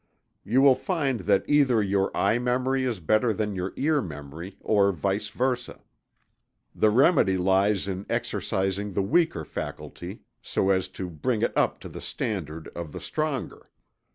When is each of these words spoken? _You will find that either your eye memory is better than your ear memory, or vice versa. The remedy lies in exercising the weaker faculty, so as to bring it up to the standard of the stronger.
_You 0.51 0.63
will 0.63 0.73
find 0.73 1.19
that 1.19 1.47
either 1.47 1.79
your 1.83 2.09
eye 2.17 2.39
memory 2.39 2.85
is 2.85 2.99
better 2.99 3.31
than 3.31 3.53
your 3.53 3.71
ear 3.75 4.01
memory, 4.01 4.57
or 4.59 4.91
vice 4.91 5.29
versa. 5.29 5.79
The 6.73 6.89
remedy 6.89 7.37
lies 7.37 7.87
in 7.87 8.07
exercising 8.09 8.93
the 8.93 9.03
weaker 9.03 9.45
faculty, 9.45 10.21
so 10.41 10.71
as 10.71 10.87
to 10.97 11.07
bring 11.07 11.43
it 11.43 11.55
up 11.55 11.79
to 11.81 11.87
the 11.87 12.01
standard 12.01 12.67
of 12.69 12.93
the 12.93 12.99
stronger. 12.99 13.69